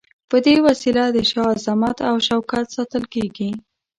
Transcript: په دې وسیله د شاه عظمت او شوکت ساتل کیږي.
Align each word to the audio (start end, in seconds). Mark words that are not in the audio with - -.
په 0.29 0.37
دې 0.45 0.55
وسیله 0.67 1.03
د 1.11 1.17
شاه 1.31 1.49
عظمت 1.53 1.97
او 2.09 2.15
شوکت 2.27 2.65
ساتل 2.75 3.03
کیږي. 3.13 3.49